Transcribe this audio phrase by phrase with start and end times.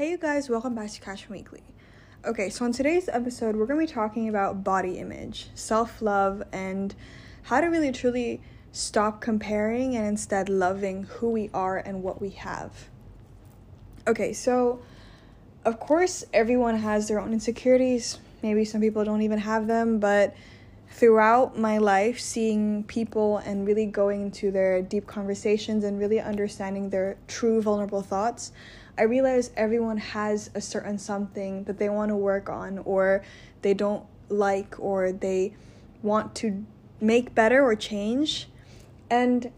[0.00, 1.62] Hey, you guys, welcome back to Cash Weekly.
[2.24, 6.42] Okay, so in today's episode, we're going to be talking about body image, self love,
[6.54, 6.94] and
[7.42, 8.40] how to really truly
[8.72, 12.88] stop comparing and instead loving who we are and what we have.
[14.06, 14.80] Okay, so
[15.66, 18.20] of course, everyone has their own insecurities.
[18.42, 20.34] Maybe some people don't even have them, but
[20.88, 26.88] throughout my life, seeing people and really going into their deep conversations and really understanding
[26.88, 28.52] their true vulnerable thoughts,
[29.00, 33.22] I realize everyone has a certain something that they want to work on or
[33.62, 35.54] they don't like or they
[36.02, 36.66] want to
[37.00, 38.48] make better or change.
[39.08, 39.52] And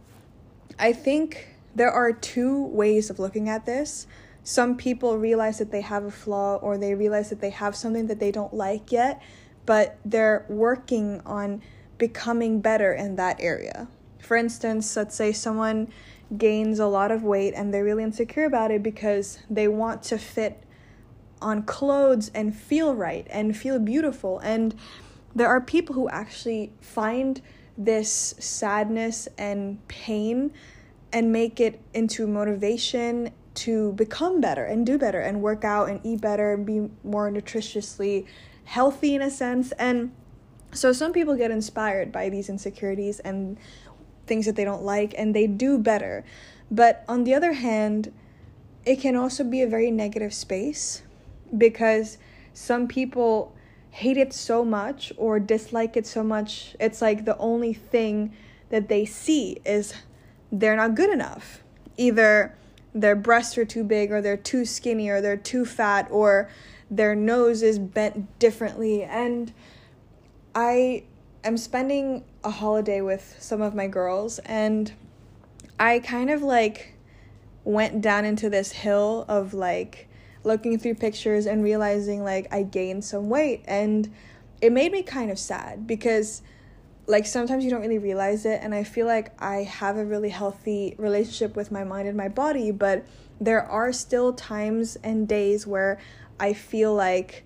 [0.78, 4.06] I think there are two ways of looking at this.
[4.44, 8.06] Some people realize that they have a flaw or they realize that they have something
[8.06, 9.20] that they don't like yet,
[9.66, 11.62] but they're working on
[11.98, 13.88] becoming better in that area.
[14.20, 15.88] For instance, let's say someone
[16.36, 20.18] gains a lot of weight and they're really insecure about it because they want to
[20.18, 20.62] fit
[21.40, 24.38] on clothes and feel right and feel beautiful.
[24.38, 24.74] And
[25.34, 27.40] there are people who actually find
[27.76, 30.52] this sadness and pain
[31.12, 36.00] and make it into motivation to become better and do better and work out and
[36.04, 38.26] eat better and be more nutritiously
[38.64, 39.72] healthy in a sense.
[39.72, 40.12] And
[40.72, 43.58] so some people get inspired by these insecurities and
[44.26, 46.24] things that they don't like and they do better.
[46.70, 48.12] But on the other hand,
[48.84, 51.02] it can also be a very negative space
[51.56, 52.18] because
[52.54, 53.54] some people
[53.90, 56.74] hate it so much or dislike it so much.
[56.80, 58.34] It's like the only thing
[58.70, 59.94] that they see is
[60.50, 61.62] they're not good enough.
[61.96, 62.54] Either
[62.94, 66.48] their breasts are too big or they're too skinny or they're too fat or
[66.90, 69.52] their nose is bent differently and
[70.54, 71.04] I
[71.44, 74.92] am spending a holiday with some of my girls and
[75.78, 76.94] I kind of like
[77.64, 80.08] went down into this hill of like
[80.44, 84.12] looking through pictures and realizing like I gained some weight and
[84.60, 86.42] it made me kind of sad because
[87.06, 90.28] like sometimes you don't really realize it and I feel like I have a really
[90.28, 93.04] healthy relationship with my mind and my body but
[93.40, 95.98] there are still times and days where
[96.38, 97.44] I feel like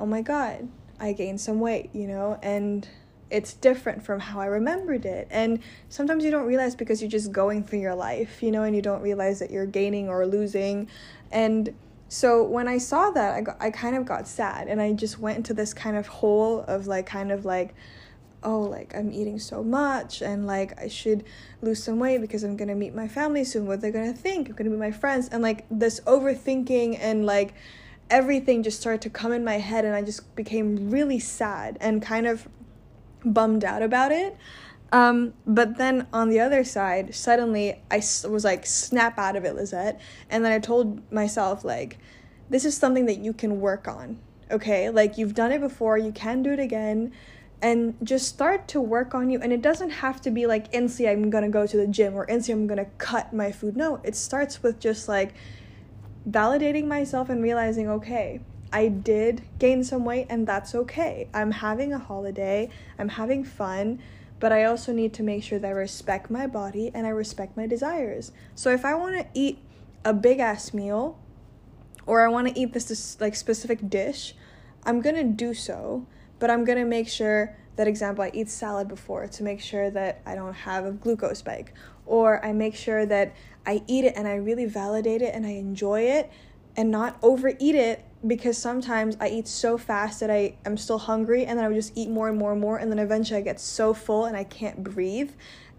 [0.00, 0.68] oh my god
[0.98, 2.38] I gained some weight you know?
[2.42, 2.88] And
[3.30, 5.26] it's different from how I remembered it.
[5.30, 8.74] And sometimes you don't realize because you're just going through your life, you know, and
[8.74, 10.88] you don't realize that you're gaining or losing.
[11.32, 11.74] And
[12.08, 15.18] so when I saw that, I, got, I kind of got sad and I just
[15.18, 17.74] went into this kind of hole of like, kind of like,
[18.44, 21.24] oh, like I'm eating so much and like I should
[21.62, 23.66] lose some weight because I'm gonna meet my family soon.
[23.66, 24.48] What they're gonna think?
[24.48, 25.28] I'm gonna meet my friends.
[25.30, 27.54] And like this overthinking and like,
[28.08, 32.00] everything just started to come in my head and I just became really sad and
[32.00, 32.48] kind of
[33.24, 34.36] bummed out about it.
[34.92, 39.54] Um, but then on the other side, suddenly I was like, snap out of it,
[39.54, 40.00] Lizette.
[40.30, 41.98] And then I told myself, like,
[42.48, 44.18] this is something that you can work on,
[44.50, 44.88] okay?
[44.90, 47.12] Like, you've done it before, you can do it again.
[47.62, 49.40] And just start to work on you.
[49.40, 52.26] And it doesn't have to be like, instantly I'm gonna go to the gym or
[52.28, 53.76] instantly I'm gonna cut my food.
[53.76, 55.34] No, it starts with just like
[56.28, 58.40] validating myself and realizing, okay,
[58.76, 61.30] I did gain some weight, and that's okay.
[61.32, 64.00] I'm having a holiday, I'm having fun,
[64.38, 67.56] but I also need to make sure that I respect my body and I respect
[67.56, 68.32] my desires.
[68.54, 69.60] So if I want to eat
[70.04, 71.18] a big ass meal,
[72.04, 74.34] or I want to eat this, this like specific dish,
[74.84, 76.06] I'm gonna do so,
[76.38, 80.20] but I'm gonna make sure that example I eat salad before to make sure that
[80.26, 81.72] I don't have a glucose spike,
[82.04, 83.34] or I make sure that
[83.64, 86.30] I eat it and I really validate it and I enjoy it
[86.76, 91.44] and not overeat it because sometimes I eat so fast that I am still hungry
[91.44, 93.42] and then I would just eat more and more and more and then eventually I
[93.42, 95.30] get so full and I can't breathe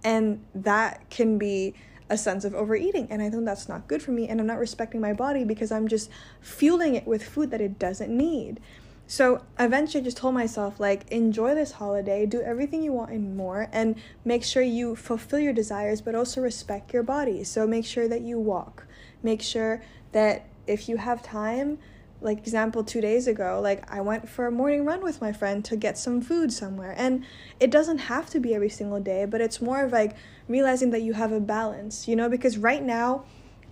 [0.04, 1.74] and that can be
[2.10, 4.60] a sense of overeating and I think that's not good for me and I'm not
[4.60, 6.10] respecting my body because I'm just
[6.40, 8.62] fueling it with food that it doesn't need.
[9.08, 13.36] So eventually I just told myself like enjoy this holiday, do everything you want and
[13.36, 17.44] more and make sure you fulfill your desires but also respect your body.
[17.44, 18.86] So make sure that you walk.
[19.24, 19.82] Make sure
[20.12, 21.80] that if you have time,
[22.20, 25.64] like example 2 days ago, like I went for a morning run with my friend
[25.66, 26.94] to get some food somewhere.
[26.98, 27.24] And
[27.60, 30.16] it doesn't have to be every single day, but it's more of like
[30.48, 33.26] realizing that you have a balance, you know, because right now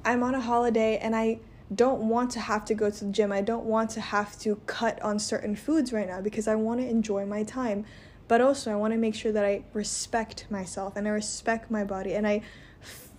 [0.03, 1.39] I'm on a holiday and I
[1.73, 3.31] don't want to have to go to the gym.
[3.31, 6.79] I don't want to have to cut on certain foods right now because I want
[6.81, 7.85] to enjoy my time.
[8.27, 11.83] But also, I want to make sure that I respect myself and I respect my
[11.83, 12.41] body and I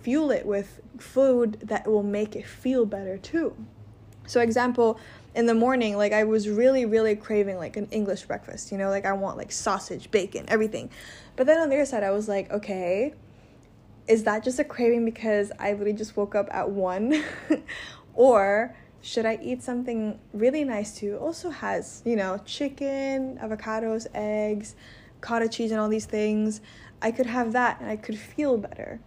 [0.01, 3.55] fuel it with food that will make it feel better too.
[4.27, 4.99] So, example,
[5.35, 8.89] in the morning, like I was really, really craving like an English breakfast, you know,
[8.89, 10.89] like I want like sausage, bacon, everything.
[11.35, 13.13] But then on the other side, I was like, okay,
[14.07, 17.23] is that just a craving because I literally just woke up at one?
[18.13, 21.17] or should I eat something really nice too?
[21.17, 24.75] Also has, you know, chicken, avocados, eggs,
[25.21, 26.61] cottage cheese, and all these things.
[27.01, 28.99] I could have that and I could feel better.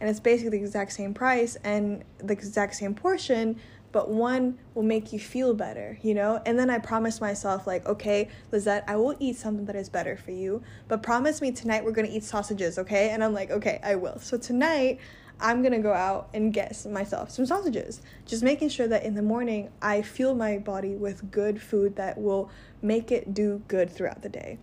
[0.00, 3.58] And it's basically the exact same price and the exact same portion,
[3.96, 6.38] but one will make you feel better, you know?
[6.44, 10.18] And then I promised myself, like, okay, Lizette, I will eat something that is better
[10.18, 13.08] for you, but promise me tonight we're gonna eat sausages, okay?
[13.08, 14.18] And I'm like, okay, I will.
[14.18, 14.98] So tonight,
[15.40, 18.02] I'm gonna go out and get myself some sausages.
[18.26, 22.18] Just making sure that in the morning I fuel my body with good food that
[22.18, 22.50] will
[22.82, 24.58] make it do good throughout the day.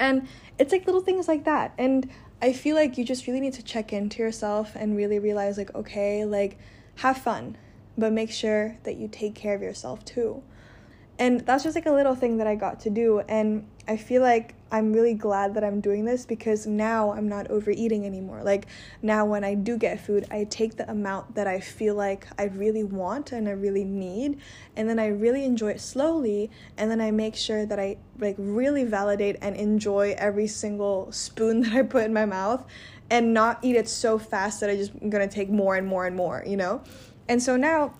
[0.00, 0.26] And
[0.58, 1.74] it's like little things like that.
[1.78, 2.10] And
[2.42, 5.72] I feel like you just really need to check into yourself and really realize, like,
[5.76, 6.58] okay, like,
[6.96, 7.56] have fun
[7.98, 10.42] but make sure that you take care of yourself too.
[11.18, 13.20] And that's just like a little thing that I got to do.
[13.28, 17.50] And I feel like I'm really glad that I'm doing this because now I'm not
[17.50, 18.42] overeating anymore.
[18.44, 18.66] Like,
[19.02, 22.44] now when I do get food, I take the amount that I feel like I
[22.44, 24.38] really want and I really need.
[24.76, 26.52] And then I really enjoy it slowly.
[26.76, 31.60] And then I make sure that I like really validate and enjoy every single spoon
[31.62, 32.64] that I put in my mouth
[33.10, 36.06] and not eat it so fast that I just I'm gonna take more and more
[36.06, 36.82] and more, you know?
[37.28, 37.94] And so now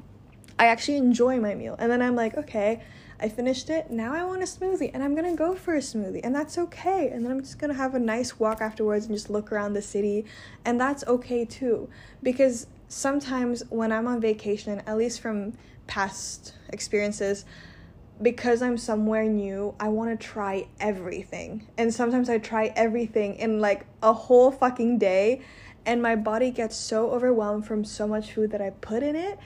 [0.58, 1.76] I actually enjoy my meal.
[1.78, 2.82] And then I'm like, okay,
[3.20, 3.90] I finished it.
[3.90, 6.20] Now I want a smoothie and I'm going to go for a smoothie.
[6.22, 7.10] And that's okay.
[7.10, 9.74] And then I'm just going to have a nice walk afterwards and just look around
[9.74, 10.24] the city.
[10.64, 11.88] And that's okay too.
[12.22, 15.54] Because sometimes when I'm on vacation, at least from
[15.86, 17.44] past experiences,
[18.20, 21.66] because I'm somewhere new, I want to try everything.
[21.76, 25.42] And sometimes I try everything in like a whole fucking day
[25.88, 29.38] and my body gets so overwhelmed from so much food that I put in it.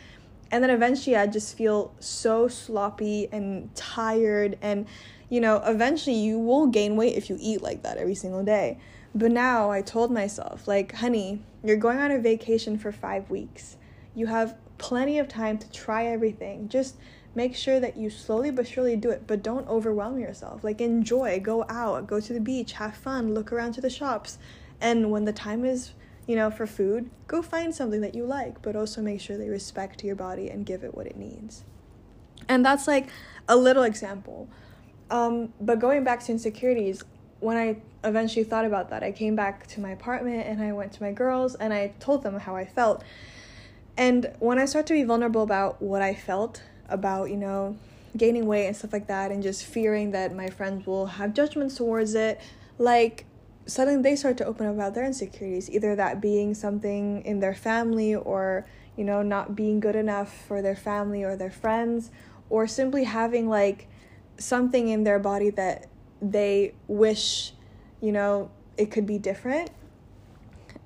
[0.50, 4.86] And then eventually I just feel so sloppy and tired and
[5.30, 8.78] you know, eventually you will gain weight if you eat like that every single day.
[9.14, 13.78] But now I told myself, like, honey, you're going on a vacation for 5 weeks.
[14.14, 16.68] You have plenty of time to try everything.
[16.68, 16.96] Just
[17.34, 20.62] make sure that you slowly but surely do it, but don't overwhelm yourself.
[20.62, 24.36] Like, enjoy, go out, go to the beach, have fun, look around to the shops.
[24.82, 25.92] And when the time is
[26.26, 29.48] you know, for food, go find something that you like, but also make sure they
[29.48, 31.64] respect your body and give it what it needs.
[32.48, 33.08] And that's like
[33.48, 34.48] a little example.
[35.10, 37.02] Um, but going back to insecurities,
[37.40, 40.92] when I eventually thought about that, I came back to my apartment and I went
[40.92, 43.02] to my girls and I told them how I felt.
[43.96, 47.76] And when I start to be vulnerable about what I felt about, you know,
[48.16, 51.76] gaining weight and stuff like that, and just fearing that my friends will have judgments
[51.76, 52.40] towards it,
[52.78, 53.26] like
[53.66, 57.54] suddenly they start to open up about their insecurities either that being something in their
[57.54, 58.66] family or
[58.96, 62.10] you know not being good enough for their family or their friends
[62.50, 63.88] or simply having like
[64.38, 65.88] something in their body that
[66.20, 67.52] they wish
[68.00, 69.70] you know it could be different.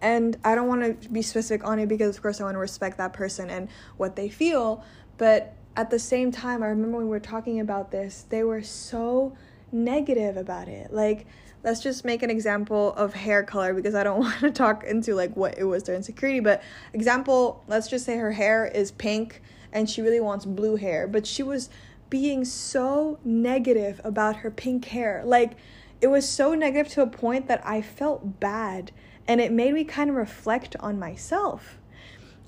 [0.00, 2.61] And i don't want to be specific on it because of course i want to
[2.61, 4.84] respect that person and what they feel
[5.17, 8.62] but at the same time i remember when we were talking about this they were
[8.62, 9.34] so
[9.72, 10.93] negative about it.
[10.93, 11.26] Like
[11.66, 15.14] let's just make an example of hair color because I don't want to talk into
[15.14, 16.40] like what it was their insecurity.
[16.40, 16.62] But
[16.94, 19.42] example, let's just say her hair is pink
[19.72, 21.68] and she really wants blue hair, but she was
[22.08, 25.22] being so negative about her pink hair.
[25.24, 25.56] Like
[26.00, 28.92] it was so negative to a point that I felt bad
[29.26, 31.79] and it made me kind of reflect on myself.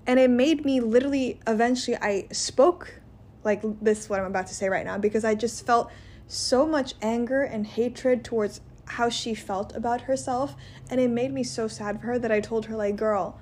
[0.07, 3.01] And it made me literally eventually I spoke
[3.43, 5.91] like this what I'm about to say right now because I just felt
[6.29, 10.57] so much anger and hatred towards how she felt about herself
[10.91, 13.39] and it made me so sad for her that I told her like girl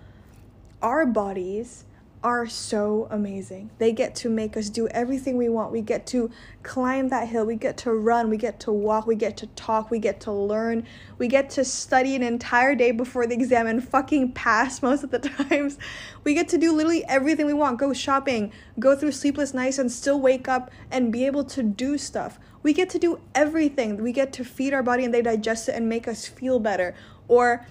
[0.83, 1.85] our bodies
[2.27, 3.71] are so amazing.
[3.79, 5.71] They get to make us do everything we want.
[5.71, 6.29] We get to
[6.65, 7.47] climb that hill.
[7.47, 8.31] We get to run.
[8.31, 9.07] We get to walk.
[9.07, 9.93] We get to talk.
[9.93, 10.87] We get to learn.
[11.19, 15.13] We get to study an entire day before the exam and fucking pass most of
[15.13, 15.79] the times.
[16.25, 17.79] We get to do literally everything we want.
[17.79, 21.97] Go shopping, go through sleepless nights, and still wake up and be able to do
[21.97, 22.41] stuff.
[22.63, 24.03] We get to do everything.
[24.03, 26.95] We get to feed our body and they digest it and make us feel better.
[27.29, 27.67] Or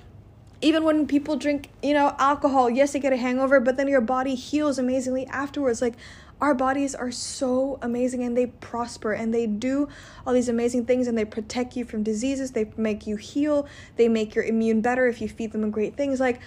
[0.62, 4.01] even when people drink, you know, alcohol, yes, they get a hangover, but then your
[4.01, 5.82] body heals amazingly afterwards.
[5.82, 5.96] Like,
[6.42, 9.88] our bodies are so amazing and they prosper and they do
[10.25, 12.51] all these amazing things and they protect you from diseases.
[12.51, 13.68] They make you heal.
[13.96, 16.20] They make your immune better if you feed them great things.
[16.20, 16.42] Like,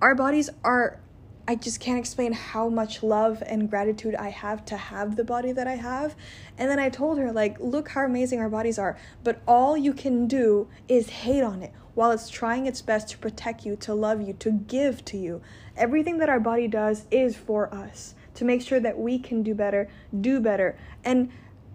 [0.00, 0.98] our bodies are
[1.46, 5.52] I just can't explain how much love and gratitude I have to have the body
[5.52, 6.16] that I have.
[6.56, 9.92] And then I told her, like, look how amazing our bodies are, but all you
[9.92, 13.94] can do is hate on it while it's trying its best to protect you, to
[13.94, 15.42] love you, to give to you.
[15.76, 19.54] Everything that our body does is for us to make sure that we can do
[19.54, 21.30] better, do better, and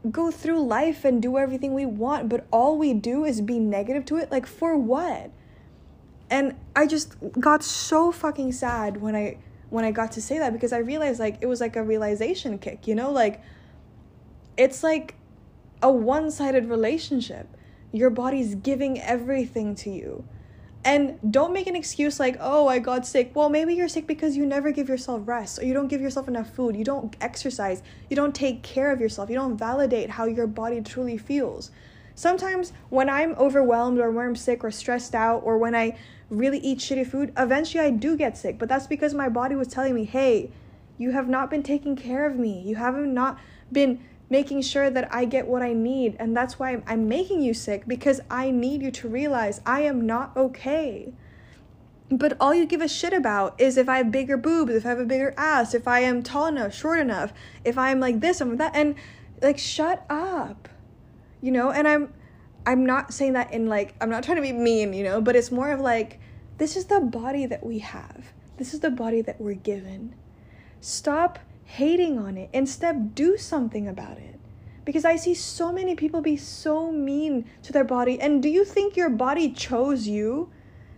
[0.09, 4.03] go through life and do everything we want, but all we do is be negative
[4.05, 4.31] to it.
[4.31, 5.31] Like, for what?
[6.29, 9.37] And I just got so fucking sad when I
[9.69, 12.57] when I got to say that because I realized like it was like a realization
[12.57, 13.11] kick, you know?
[13.11, 13.41] Like
[14.57, 15.15] it's like
[15.81, 17.47] a one-sided relationship.
[17.91, 20.25] Your body's giving everything to you.
[20.85, 23.31] And don't make an excuse like, oh, I got sick.
[23.35, 26.27] Well, maybe you're sick because you never give yourself rest, or you don't give yourself
[26.29, 30.25] enough food, you don't exercise, you don't take care of yourself, you don't validate how
[30.25, 31.71] your body truly feels.
[32.19, 35.97] Sometimes when I'm overwhelmed, or when I'm sick, or stressed out, or when I
[36.29, 38.59] really eat shitty food, eventually I do get sick.
[38.59, 40.51] But that's because my body was telling me, hey,
[40.97, 42.59] you have not been taking care of me.
[42.59, 43.39] You haven't not
[43.71, 46.17] been making sure that I get what I need.
[46.19, 50.05] And that's why I'm making you sick because I need you to realize I am
[50.05, 51.13] not okay.
[52.11, 54.89] But all you give a shit about is if I have bigger boobs, if I
[54.89, 57.31] have a bigger ass, if I am tall enough, short enough,
[57.63, 58.75] if I am like this and that.
[58.75, 58.95] And
[59.41, 60.67] like, shut up.
[61.41, 62.13] You know, and I'm
[62.65, 65.35] I'm not saying that in like I'm not trying to be mean, you know, but
[65.35, 66.19] it's more of like
[66.57, 68.33] this is the body that we have.
[68.57, 70.13] This is the body that we're given.
[70.81, 72.49] Stop hating on it.
[72.51, 74.39] Instead, do something about it.
[74.83, 78.19] Because I see so many people be so mean to their body.
[78.19, 80.51] And do you think your body chose you?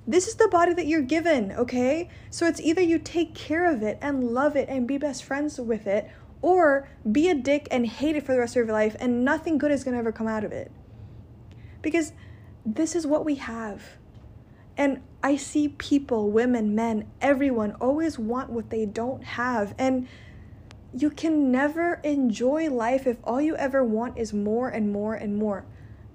[0.08, 2.10] This is the body that you're given, okay?
[2.30, 5.60] So it's either you take care of it and love it and be best friends
[5.60, 6.10] with it,
[6.42, 9.58] or be a dick and hate it for the rest of your life and nothing
[9.58, 10.72] good is gonna ever come out of it.
[11.82, 12.14] Because
[12.66, 13.84] this is what we have.
[14.78, 19.76] And I see people, women, men, everyone always want what they don't have.
[19.78, 20.08] And
[20.94, 25.38] you can never enjoy life if all you ever want is more and more and
[25.38, 25.66] more.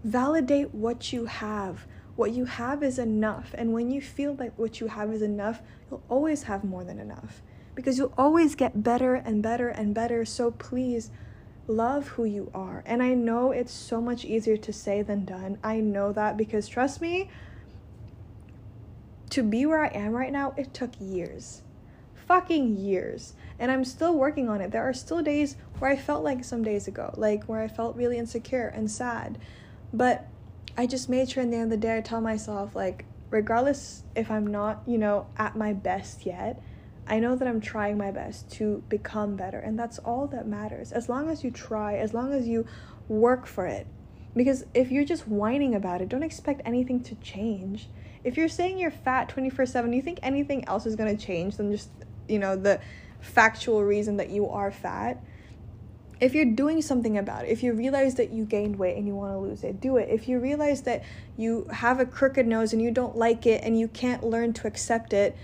[0.03, 1.87] Validate what you have.
[2.17, 3.55] What you have is enough.
[3.55, 6.99] And when you feel like what you have is enough, you'll always have more than
[6.99, 7.43] enough
[7.77, 10.25] because you'll always get better and better and better.
[10.25, 11.11] So please
[11.69, 12.83] love who you are.
[12.85, 15.59] And I know it's so much easier to say than done.
[15.63, 17.31] I know that because trust me,
[19.31, 21.63] to be where I am right now, it took years.
[22.27, 24.71] Fucking years and I'm still working on it.
[24.71, 27.97] There are still days where I felt like some days ago, like where I felt
[27.97, 29.39] really insecure and sad.
[29.93, 30.27] But
[30.77, 34.05] I just made sure in the end of the day I tell myself like regardless
[34.15, 36.61] if I'm not, you know, at my best yet,
[37.09, 40.93] I know that I'm trying my best to become better and that's all that matters.
[40.93, 42.67] As long as you try, as long as you
[43.09, 43.87] work for it.
[44.35, 47.89] Because if you're just whining about it, don't expect anything to change.
[48.23, 51.71] If you're saying you're fat 24/7, you think anything else is going to change than
[51.71, 51.91] just,
[52.29, 52.81] you know, the
[53.21, 55.23] factual reason that you are fat,
[56.21, 59.15] if you're doing something about it, if you realize that you gained weight and you
[59.15, 60.09] want to lose it, do it.
[60.11, 61.05] If you realize that
[61.37, 64.67] you have a crooked nose and you don't like it and you can't learn to
[64.67, 65.37] accept it,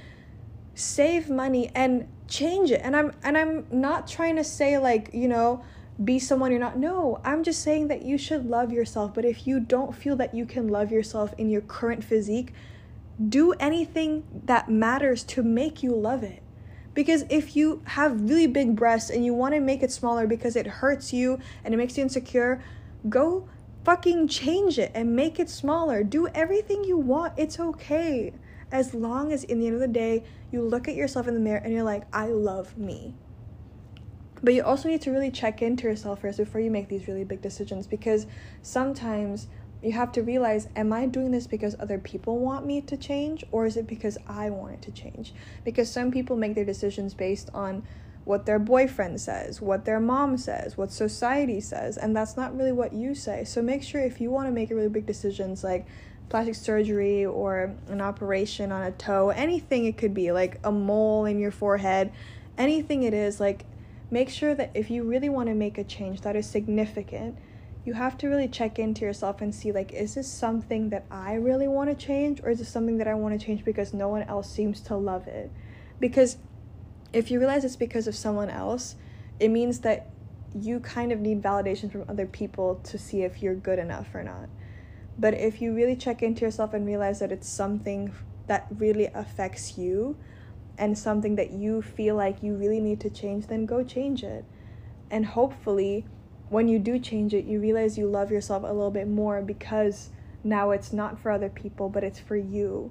[0.74, 2.80] save money and change it.
[2.82, 5.62] And I'm and I'm not trying to say like, you know,
[6.02, 6.78] be someone you're not.
[6.78, 9.14] No, I'm just saying that you should love yourself.
[9.14, 12.52] But if you don't feel that you can love yourself in your current physique,
[13.28, 16.42] do anything that matters to make you love it.
[16.94, 20.56] Because if you have really big breasts and you want to make it smaller because
[20.56, 22.62] it hurts you and it makes you insecure,
[23.08, 23.48] go
[23.84, 26.02] fucking change it and make it smaller.
[26.04, 27.34] Do everything you want.
[27.36, 28.32] It's okay.
[28.72, 31.40] As long as in the end of the day, you look at yourself in the
[31.40, 33.14] mirror and you're like, I love me.
[34.42, 37.22] But you also need to really check into yourself first before you make these really
[37.22, 38.26] big decisions because
[38.62, 39.46] sometimes
[39.82, 43.44] you have to realize am I doing this because other people want me to change
[43.52, 45.34] or is it because I want it to change?
[45.64, 47.84] Because some people make their decisions based on
[48.24, 52.72] what their boyfriend says, what their mom says, what society says, and that's not really
[52.72, 53.42] what you say.
[53.44, 55.86] So make sure if you want to make really big decisions like
[56.32, 61.26] plastic surgery or an operation on a toe, anything it could be, like a mole
[61.26, 62.10] in your forehead,
[62.56, 63.66] anything it is, like
[64.10, 67.36] make sure that if you really want to make a change that is significant,
[67.84, 71.34] you have to really check into yourself and see like is this something that I
[71.34, 74.08] really want to change or is this something that I want to change because no
[74.08, 75.50] one else seems to love it?
[76.00, 76.38] Because
[77.12, 78.96] if you realize it's because of someone else,
[79.38, 80.08] it means that
[80.58, 84.22] you kind of need validation from other people to see if you're good enough or
[84.22, 84.48] not.
[85.22, 88.12] But if you really check into yourself and realize that it's something
[88.48, 90.16] that really affects you
[90.76, 94.44] and something that you feel like you really need to change, then go change it.
[95.12, 96.04] And hopefully,
[96.48, 100.10] when you do change it, you realize you love yourself a little bit more because
[100.42, 102.90] now it's not for other people, but it's for you.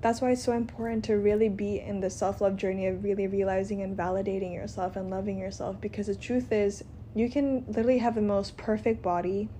[0.00, 3.26] That's why it's so important to really be in the self love journey of really
[3.26, 8.14] realizing and validating yourself and loving yourself because the truth is, you can literally have
[8.14, 9.50] the most perfect body,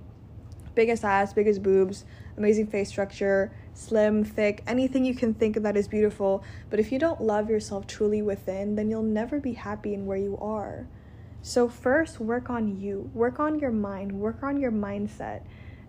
[0.75, 2.05] biggest ass, biggest boobs,
[2.37, 6.43] amazing face structure, slim, thick, anything you can think of that is beautiful.
[6.69, 10.17] But if you don't love yourself truly within, then you'll never be happy in where
[10.17, 10.87] you are.
[11.41, 15.41] So, first, work on you, work on your mind, work on your mindset.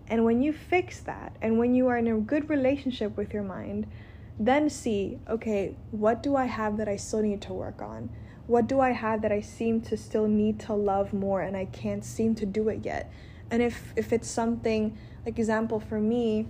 [0.07, 3.43] And when you fix that, and when you are in a good relationship with your
[3.43, 3.87] mind,
[4.39, 8.09] then see, okay, what do I have that I still need to work on?
[8.47, 11.65] What do I have that I seem to still need to love more and I
[11.65, 13.11] can't seem to do it yet?
[13.51, 16.47] And if if it's something like example for me,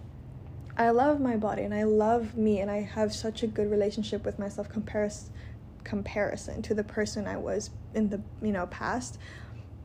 [0.78, 4.24] I love my body and I love me and I have such a good relationship
[4.24, 5.34] with myself comparison
[5.84, 9.18] comparison to the person I was in the you know past.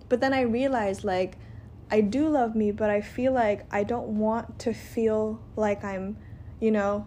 [0.09, 1.39] But then I realized like
[1.91, 6.17] I do love me, but I feel like I don't want to feel like I'm,
[6.61, 7.07] you know,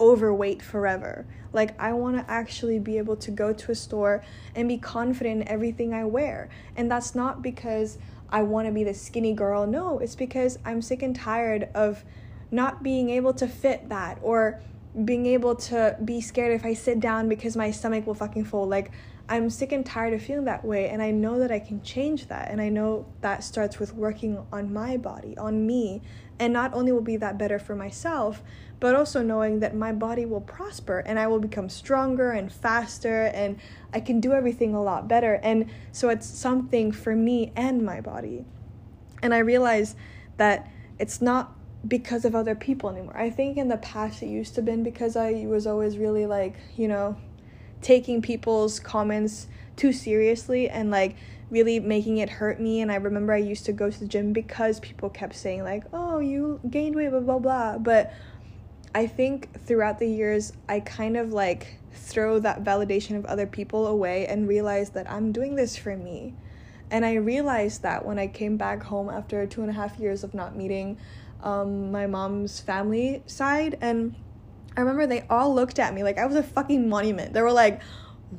[0.00, 1.26] overweight forever.
[1.52, 5.42] Like, I want to actually be able to go to a store and be confident
[5.42, 6.48] in everything I wear.
[6.74, 7.98] And that's not because
[8.30, 9.66] I want to be the skinny girl.
[9.66, 12.04] No, it's because I'm sick and tired of
[12.50, 14.60] not being able to fit that or
[15.04, 18.66] being able to be scared if I sit down because my stomach will fucking fall.
[18.66, 18.92] Like,
[19.28, 22.28] I'm sick and tired of feeling that way, and I know that I can change
[22.28, 22.50] that.
[22.50, 26.02] And I know that starts with working on my body, on me.
[26.38, 28.42] And not only will be that better for myself,
[28.80, 33.26] but also knowing that my body will prosper and I will become stronger and faster
[33.26, 33.58] and
[33.92, 35.34] I can do everything a lot better.
[35.42, 38.44] And so it's something for me and my body.
[39.22, 39.96] And I realize
[40.36, 43.16] that it's not because of other people anymore.
[43.16, 46.56] I think in the past it used to been because I was always really like,
[46.76, 47.16] you know,
[47.84, 51.16] taking people's comments too seriously and like
[51.50, 54.32] really making it hurt me and I remember I used to go to the gym
[54.32, 58.12] because people kept saying like, "Oh, you gained weight blah blah blah." But
[58.94, 63.86] I think throughout the years I kind of like throw that validation of other people
[63.86, 66.34] away and realize that I'm doing this for me.
[66.90, 70.24] And I realized that when I came back home after two and a half years
[70.24, 70.96] of not meeting
[71.42, 74.14] um, my mom's family side and
[74.76, 77.32] I remember they all looked at me like I was a fucking monument.
[77.32, 77.80] They were like,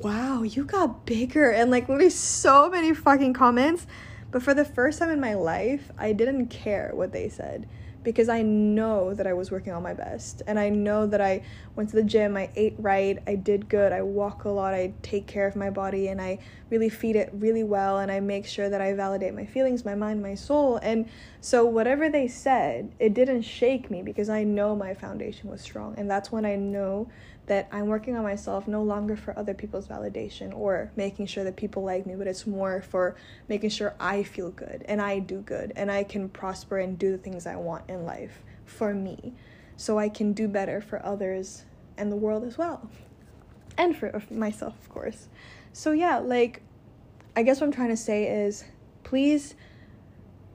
[0.00, 1.50] wow, you got bigger.
[1.50, 3.86] And like literally so many fucking comments.
[4.30, 7.68] But for the first time in my life, I didn't care what they said
[8.06, 10.40] because I know that I was working on my best.
[10.46, 11.42] And I know that I
[11.74, 14.94] went to the gym, I ate right, I did good, I walk a lot, I
[15.02, 16.38] take care of my body, and I
[16.70, 17.98] really feed it really well.
[17.98, 20.76] And I make sure that I validate my feelings, my mind, my soul.
[20.76, 21.08] And
[21.40, 25.96] so, whatever they said, it didn't shake me because I know my foundation was strong.
[25.98, 27.10] And that's when I know
[27.46, 31.56] that I'm working on myself no longer for other people's validation or making sure that
[31.56, 33.16] people like me, but it's more for
[33.48, 37.12] making sure I feel good and I do good and I can prosper and do
[37.12, 39.34] the things I want in life for me
[39.76, 41.64] so I can do better for others
[41.96, 42.90] and the world as well.
[43.78, 45.28] And for myself, of course.
[45.72, 46.62] So, yeah, like,
[47.36, 48.64] I guess what I'm trying to say is
[49.04, 49.54] please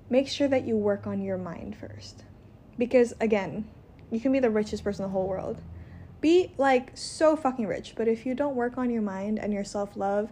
[0.09, 2.23] make sure that you work on your mind first.
[2.77, 3.69] Because, again,
[4.09, 5.61] you can be the richest person in the whole world
[6.21, 9.63] be like so fucking rich, but if you don't work on your mind and your
[9.63, 10.31] self love,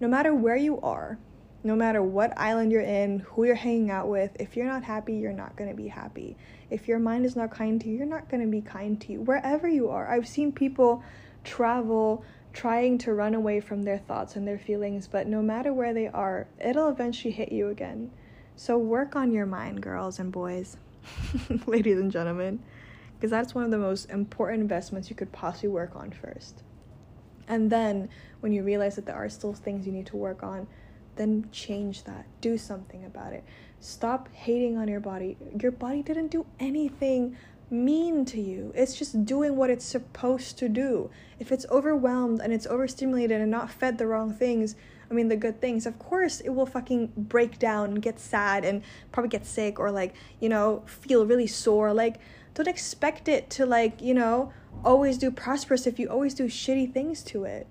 [0.00, 1.18] no matter where you are,
[1.64, 5.14] no matter what island you're in, who you're hanging out with, if you're not happy,
[5.14, 6.36] you're not going to be happy.
[6.70, 9.12] If your mind is not kind to you, you're not going to be kind to
[9.12, 9.20] you.
[9.20, 11.02] Wherever you are, I've seen people
[11.44, 15.94] travel trying to run away from their thoughts and their feelings, but no matter where
[15.94, 18.10] they are, it'll eventually hit you again.
[18.56, 20.76] So work on your mind, girls and boys,
[21.66, 22.60] ladies and gentlemen
[23.18, 26.62] because that's one of the most important investments you could possibly work on first.
[27.48, 28.08] And then
[28.40, 30.68] when you realize that there are still things you need to work on,
[31.16, 32.26] then change that.
[32.40, 33.42] Do something about it.
[33.80, 35.36] Stop hating on your body.
[35.60, 37.36] Your body didn't do anything
[37.70, 38.72] mean to you.
[38.74, 41.10] It's just doing what it's supposed to do.
[41.40, 44.76] If it's overwhelmed and it's overstimulated and not fed the wrong things,
[45.10, 48.82] I mean the good things, of course it will fucking break down get sad and
[49.12, 51.92] probably get sick or like, you know, feel really sore.
[51.92, 52.16] Like
[52.54, 54.52] don't expect it to like you know
[54.84, 57.66] always do prosperous if you always do shitty things to it.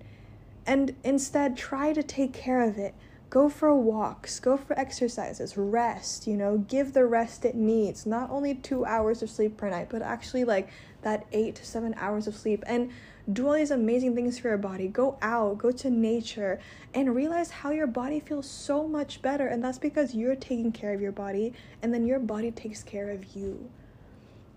[0.65, 2.95] And instead try to take care of it.
[3.29, 4.39] Go for walks.
[4.39, 5.57] Go for exercises.
[5.57, 6.57] Rest you know.
[6.57, 8.05] Give the rest it needs.
[8.05, 10.69] Not only two hours of sleep per night but actually like
[11.03, 12.63] that eight to seven hours of sleep.
[12.65, 12.91] And
[13.33, 16.59] do all these amazing things for your body go out go to nature
[16.93, 20.93] and realize how your body feels so much better and that's because you're taking care
[20.93, 23.69] of your body and then your body takes care of you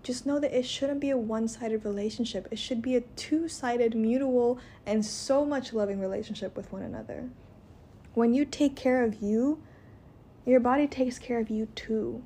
[0.03, 2.47] just know that it shouldn't be a one sided relationship.
[2.49, 7.29] It should be a two sided, mutual, and so much loving relationship with one another.
[8.13, 9.61] When you take care of you,
[10.45, 12.23] your body takes care of you too.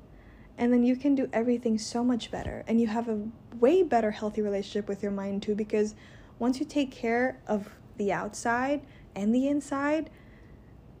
[0.58, 2.64] And then you can do everything so much better.
[2.66, 3.28] And you have a
[3.60, 5.94] way better, healthy relationship with your mind too, because
[6.38, 8.82] once you take care of the outside
[9.14, 10.10] and the inside,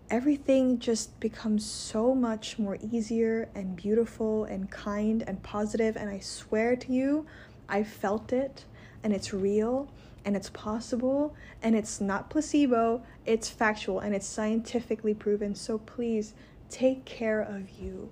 [0.08, 5.96] everything just becomes so much more easier and beautiful and kind and positive.
[5.96, 7.26] and i swear to you
[7.68, 8.64] i felt it.
[9.02, 9.88] And it's real
[10.24, 13.02] and it's possible and it's not placebo.
[13.24, 15.54] It's factual and it's scientifically proven.
[15.54, 16.34] So please
[16.70, 18.10] take care of you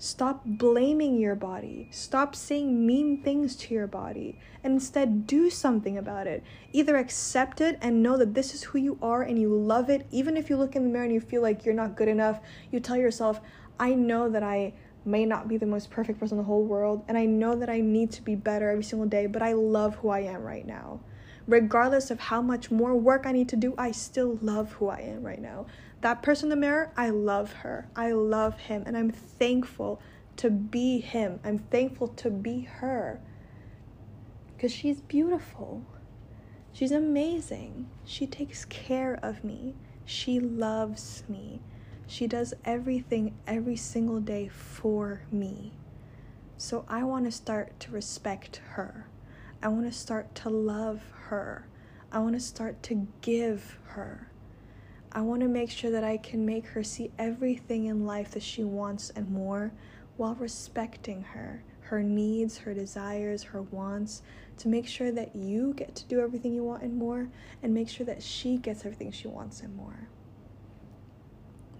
[0.00, 1.88] Stop blaming your body.
[1.90, 4.38] Stop saying mean things to your body.
[4.62, 6.44] And instead, do something about it.
[6.72, 10.06] Either accept it and know that this is who you are and you love it.
[10.12, 12.38] Even if you look in the mirror and you feel like you're not good enough,
[12.70, 13.40] you tell yourself,
[13.80, 17.02] I know that I may not be the most perfect person in the whole world.
[17.08, 19.96] And I know that I need to be better every single day, but I love
[19.96, 21.00] who I am right now.
[21.48, 25.00] Regardless of how much more work I need to do, I still love who I
[25.00, 25.66] am right now.
[26.00, 27.88] That person in the mirror, I love her.
[27.96, 28.84] I love him.
[28.86, 30.00] And I'm thankful
[30.36, 31.40] to be him.
[31.44, 33.20] I'm thankful to be her.
[34.56, 35.84] Because she's beautiful.
[36.72, 37.88] She's amazing.
[38.04, 39.74] She takes care of me.
[40.04, 41.60] She loves me.
[42.06, 45.72] She does everything every single day for me.
[46.56, 49.06] So I want to start to respect her.
[49.62, 51.66] I want to start to love her.
[52.10, 54.27] I want to start to give her.
[55.12, 58.42] I want to make sure that I can make her see everything in life that
[58.42, 59.72] she wants and more
[60.18, 64.22] while respecting her, her needs, her desires, her wants,
[64.58, 67.28] to make sure that you get to do everything you want and more,
[67.62, 70.08] and make sure that she gets everything she wants and more.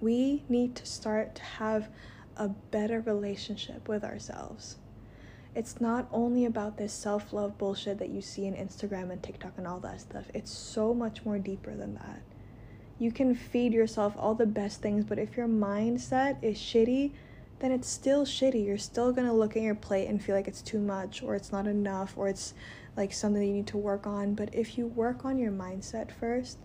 [0.00, 1.90] We need to start to have
[2.36, 4.76] a better relationship with ourselves.
[5.54, 9.54] It's not only about this self love bullshit that you see in Instagram and TikTok
[9.58, 12.22] and all that stuff, it's so much more deeper than that
[12.98, 17.12] you can feed yourself all the best things, but if your mindset is shitty,
[17.60, 18.64] then it's still shitty.
[18.64, 21.52] You're still gonna look at your plate and feel like it's too much, or it's
[21.52, 22.54] not enough, or it's
[22.96, 24.34] like something you need to work on.
[24.34, 26.58] But if you work on your mindset first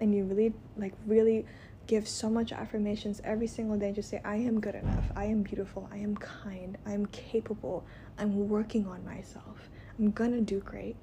[0.00, 1.46] and you really, like, really
[1.86, 5.42] give so much affirmations every single day, just say, I am good enough, I am
[5.42, 7.84] beautiful, I am kind, I am capable,
[8.16, 10.94] I'm working on myself, I'm gonna do great.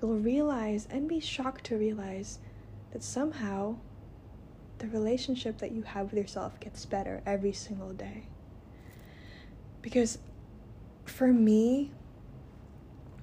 [0.00, 2.38] You'll realize and be shocked to realize
[2.92, 3.76] that somehow
[4.78, 8.24] the relationship that you have with yourself gets better every single day.
[9.80, 10.18] Because
[11.04, 11.90] for me,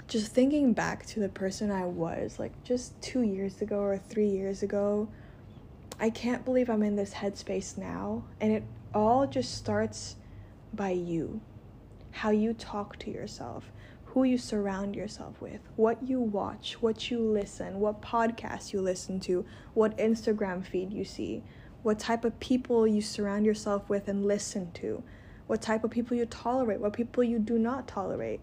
[0.08, 4.28] just thinking back to the person I was, like just two years ago or three
[4.28, 5.08] years ago,
[6.00, 8.24] I can't believe I'm in this headspace now.
[8.42, 10.16] And it all just starts
[10.74, 11.42] by you.
[12.12, 13.72] How you talk to yourself,
[14.20, 19.18] who you surround yourself with, what you watch, what you listen, what podcasts you listen
[19.18, 21.42] to, what Instagram feed you see,
[21.84, 25.02] what type of people you surround yourself with and listen to,
[25.48, 28.42] what type of people you tolerate, what people you do not tolerate.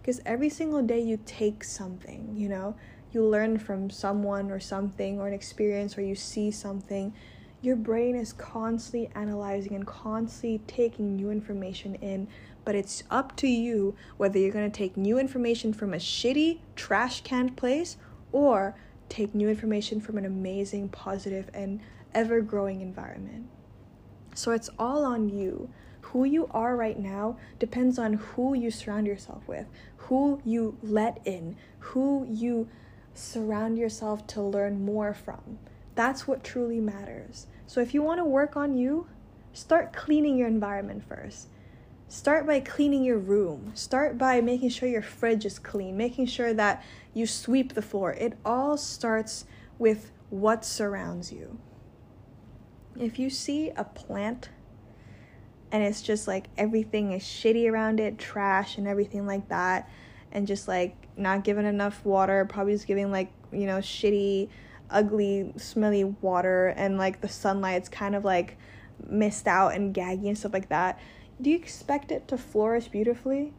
[0.00, 2.74] Because every single day you take something, you know,
[3.12, 7.12] you learn from someone or something or an experience or you see something.
[7.60, 12.28] Your brain is constantly analyzing and constantly taking new information in
[12.68, 16.58] but it's up to you whether you're going to take new information from a shitty,
[16.76, 17.96] trash canned place
[18.30, 18.76] or
[19.08, 21.80] take new information from an amazing, positive, and
[22.12, 23.48] ever growing environment.
[24.34, 25.70] So it's all on you.
[26.12, 29.64] Who you are right now depends on who you surround yourself with,
[29.96, 32.68] who you let in, who you
[33.14, 35.58] surround yourself to learn more from.
[35.94, 37.46] That's what truly matters.
[37.66, 39.06] So if you want to work on you,
[39.54, 41.48] start cleaning your environment first.
[42.10, 43.72] Start by cleaning your room.
[43.74, 48.14] Start by making sure your fridge is clean, making sure that you sweep the floor.
[48.14, 49.44] It all starts
[49.78, 51.58] with what surrounds you.
[52.98, 54.48] If you see a plant
[55.70, 59.90] and it's just like everything is shitty around it, trash and everything like that,
[60.32, 64.48] and just like not given enough water, probably just giving like, you know, shitty,
[64.88, 68.56] ugly, smelly water, and like the sunlight's kind of like
[69.06, 70.98] missed out and gaggy and stuff like that
[71.40, 73.52] do you expect it to flourish beautifully?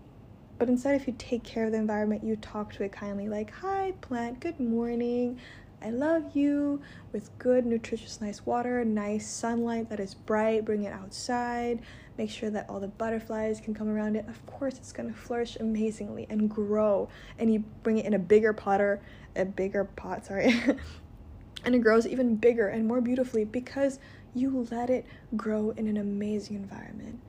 [0.57, 3.51] But instead, if you take care of the environment, you talk to it kindly, like,
[3.61, 5.39] Hi, plant, good morning.
[5.81, 6.81] I love you
[7.13, 10.65] with good, nutritious, nice water, nice sunlight that is bright.
[10.65, 11.79] Bring it outside.
[12.17, 14.27] Make sure that all the butterflies can come around it.
[14.27, 17.07] Of course, it's gonna flourish amazingly and grow.
[17.37, 19.01] And you bring it in a bigger potter,
[19.37, 20.53] a bigger pot, sorry.
[21.63, 23.99] and it grows even bigger and more beautifully because
[24.35, 25.05] you let it
[25.37, 27.21] grow in an amazing environment.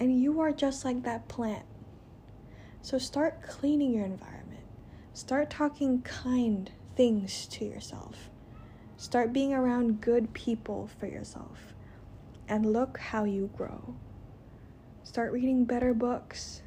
[0.00, 1.66] And you are just like that plant.
[2.80, 4.64] So start cleaning your environment.
[5.12, 8.30] Start talking kind things to yourself.
[8.96, 11.74] Start being around good people for yourself.
[12.48, 13.94] And look how you grow.
[15.02, 16.62] Start reading better books.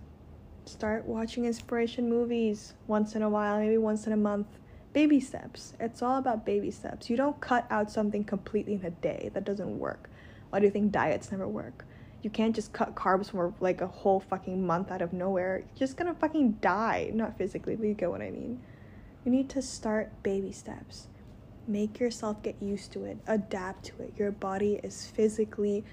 [0.66, 4.48] Start watching inspiration movies once in a while, maybe once in a month.
[4.94, 5.74] Baby steps.
[5.80, 7.10] It's all about baby steps.
[7.10, 9.32] You don't cut out something completely in a day.
[9.34, 10.10] That doesn't work.
[10.52, 11.86] Why do you think diets never work?
[12.24, 15.60] You can't just cut carbs for like a whole fucking month out of nowhere.
[15.60, 17.12] You're just gonna fucking die.
[17.14, 18.62] Not physically, but you get what I mean.
[19.26, 21.08] You need to start baby steps.
[21.68, 24.14] Make yourself get used to it, adapt to it.
[24.18, 25.84] Your body is physically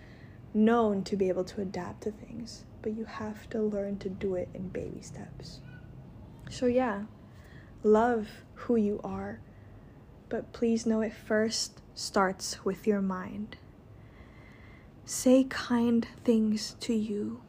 [0.55, 4.37] known to be able to adapt to things, but you have to learn to do
[4.37, 5.61] it in baby steps.
[6.49, 7.05] So, yeah,
[7.83, 9.41] love who you are,
[10.29, 13.57] but please know it first starts with your mind.
[15.13, 17.41] Say kind things to you,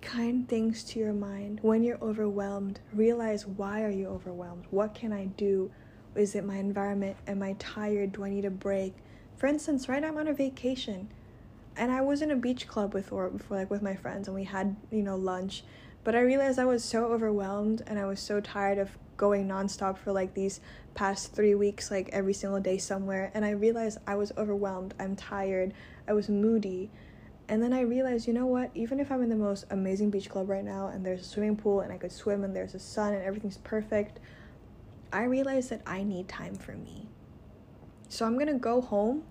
[0.00, 1.60] kind things to your mind.
[1.62, 4.64] When you're overwhelmed, realize why are you overwhelmed?
[4.70, 5.70] What can I do?
[6.16, 7.16] Is it my environment?
[7.28, 8.14] Am I tired?
[8.14, 8.94] Do I need a break?
[9.36, 11.08] For instance, right I'm on a vacation
[11.76, 14.34] and I was in a beach club with or before like with my friends and
[14.34, 15.62] we had, you know, lunch.
[16.02, 19.98] But I realized I was so overwhelmed and I was so tired of going nonstop
[19.98, 20.60] for like these
[20.96, 23.30] past three weeks, like every single day somewhere.
[23.34, 24.94] And I realized I was overwhelmed.
[24.98, 25.74] I'm tired.
[26.08, 26.90] I was moody.
[27.48, 28.70] And then I realized, you know what?
[28.74, 31.56] Even if I'm in the most amazing beach club right now and there's a swimming
[31.56, 34.18] pool and I could swim and there's a sun and everything's perfect,
[35.12, 37.08] I realized that I need time for me.
[38.08, 39.24] So I'm gonna go home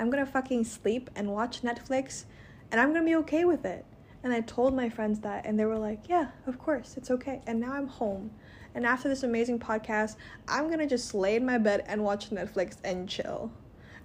[0.00, 2.24] I'm gonna fucking sleep and watch Netflix
[2.72, 3.84] and I'm gonna be okay with it.
[4.24, 7.42] And I told my friends that, and they were like, yeah, of course, it's okay.
[7.46, 8.30] And now I'm home.
[8.74, 10.16] And after this amazing podcast,
[10.48, 13.52] I'm gonna just lay in my bed and watch Netflix and chill.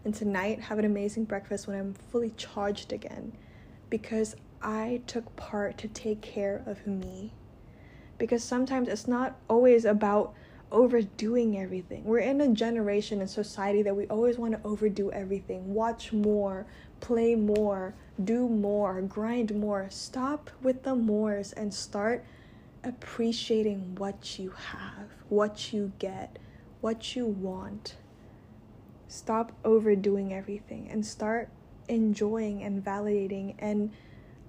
[0.06, 3.34] And tonight, have an amazing breakfast when I'm fully charged again.
[3.90, 7.34] Because I took part to take care of me.
[8.18, 10.34] Because sometimes it's not always about
[10.72, 12.04] overdoing everything.
[12.04, 15.74] We're in a generation and society that we always want to overdo everything.
[15.74, 16.66] Watch more,
[17.00, 19.88] play more, do more, grind more.
[19.90, 22.24] Stop with the mores and start
[22.84, 26.38] appreciating what you have, what you get,
[26.82, 27.96] what you want.
[29.08, 31.50] Stop overdoing everything and start
[31.88, 33.92] enjoying and validating and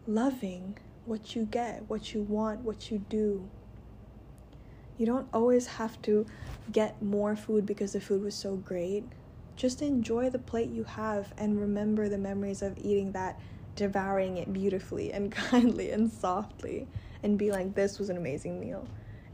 [0.06, 3.48] loving what you get, what you want, what you do.
[4.98, 6.26] You don't always have to
[6.72, 9.04] get more food because the food was so great.
[9.54, 13.38] Just enjoy the plate you have and remember the memories of eating that,
[13.74, 16.88] devouring it beautifully and kindly and softly,
[17.22, 18.86] and be like, this was an amazing meal.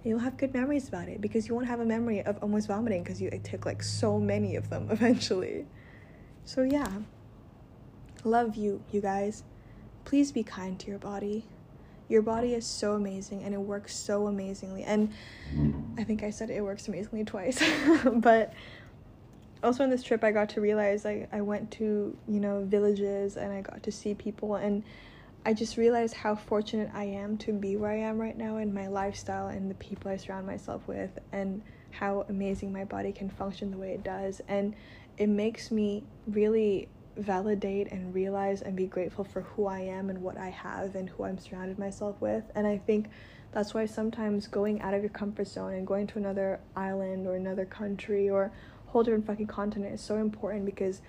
[0.05, 3.03] You'll have good memories about it because you won't have a memory of almost vomiting
[3.03, 5.67] because you took like so many of them eventually.
[6.45, 6.89] So, yeah.
[8.25, 9.45] Love you, you guys.
[10.05, 11.45] Please be kind to your body
[12.13, 14.85] your body is so amazing and it works so amazingly.
[14.85, 15.13] And
[15.99, 17.63] I think I said it works amazingly twice.
[18.05, 18.53] but
[19.63, 23.37] also on this trip I got to realize I, I went to, you know, villages
[23.37, 24.85] and I got to see people and
[25.45, 28.73] I just realized how fortunate I am to be where I am right now in
[28.73, 33.29] my lifestyle and the people I surround myself with and how amazing my body can
[33.29, 34.75] function the way it does and
[35.19, 40.23] it makes me really validate and realize and be grateful for who I am and
[40.23, 42.45] what I have and who I'm surrounded myself with.
[42.55, 43.09] And I think
[43.53, 47.35] that's why sometimes going out of your comfort zone and going to another island or
[47.35, 48.51] another country or
[48.87, 51.03] whole different fucking continent is so important because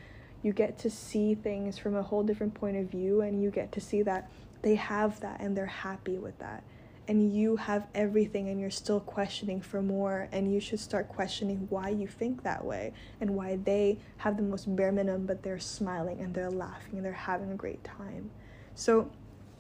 [0.44, 3.72] you get to see things from a whole different point of view and you get
[3.72, 4.30] to see that
[4.62, 6.64] they have that and they're happy with that.
[7.08, 11.68] And you have everything and you're still questioning for more and you should start questioning
[11.70, 15.60] why you think that way and why they have the most bare minimum but they're
[15.60, 18.30] smiling and they're laughing and they're having a great time.
[18.76, 19.10] So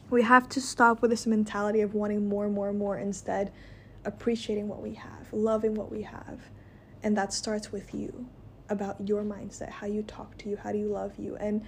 [0.10, 3.52] we have to stop with this mentality of wanting more and more and more instead
[4.06, 6.40] appreciating what we have loving what we have.
[7.02, 8.28] And that starts with you
[8.70, 11.66] about your mindset how you talk to you how do you love you and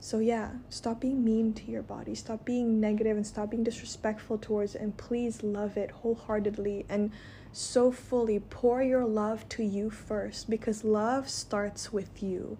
[0.00, 4.38] so, yeah, stop being mean to your body, stop being negative, and stop being disrespectful
[4.38, 4.80] towards it.
[4.80, 7.10] And please love it wholeheartedly and
[7.52, 8.38] so fully.
[8.38, 12.58] Pour your love to you first because love starts with you.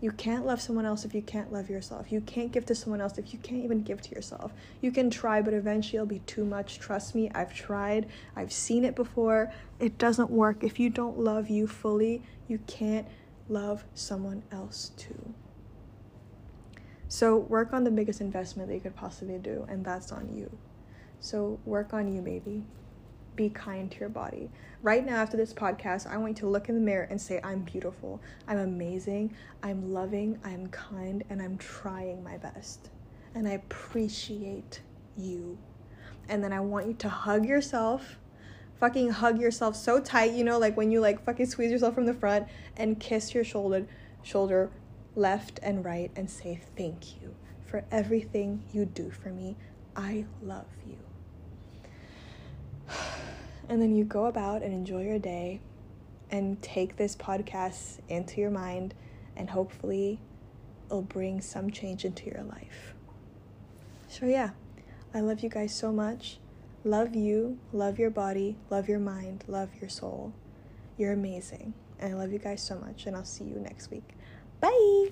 [0.00, 2.12] You can't love someone else if you can't love yourself.
[2.12, 4.52] You can't give to someone else if you can't even give to yourself.
[4.80, 6.78] You can try, but eventually it'll be too much.
[6.78, 9.52] Trust me, I've tried, I've seen it before.
[9.80, 10.62] It doesn't work.
[10.62, 13.06] If you don't love you fully, you can't
[13.48, 15.34] love someone else too.
[17.08, 20.50] So work on the biggest investment that you could possibly do, and that's on you.
[21.20, 22.64] So work on you, baby.
[23.36, 24.50] Be kind to your body.
[24.82, 27.40] Right now, after this podcast, I want you to look in the mirror and say,
[27.44, 32.90] I'm beautiful, I'm amazing, I'm loving, I'm kind, and I'm trying my best.
[33.34, 34.80] And I appreciate
[35.16, 35.58] you.
[36.28, 38.18] And then I want you to hug yourself
[38.78, 42.06] fucking hug yourself so tight, you know, like when you like fucking squeeze yourself from
[42.06, 43.86] the front and kiss your shoulder
[44.22, 44.70] shoulder
[45.14, 47.34] left and right and say thank you
[47.64, 49.56] for everything you do for me.
[49.94, 50.98] I love you.
[53.68, 55.60] And then you go about and enjoy your day
[56.30, 58.94] and take this podcast into your mind,
[59.36, 60.20] and hopefully,
[60.86, 62.94] it'll bring some change into your life.
[64.08, 64.50] So, yeah,
[65.12, 66.38] I love you guys so much.
[66.86, 70.32] Love you, love your body, love your mind, love your soul.
[70.96, 71.74] You're amazing.
[71.98, 74.10] And I love you guys so much, and I'll see you next week.
[74.60, 75.10] Bye.